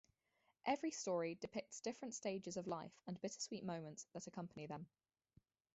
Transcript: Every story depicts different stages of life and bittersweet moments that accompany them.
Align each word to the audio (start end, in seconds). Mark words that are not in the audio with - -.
Every 0.65 0.89
story 0.89 1.35
depicts 1.35 1.79
different 1.79 2.15
stages 2.15 2.57
of 2.57 2.65
life 2.65 2.99
and 3.05 3.21
bittersweet 3.21 3.63
moments 3.63 4.07
that 4.13 4.25
accompany 4.25 4.65
them. 4.65 4.87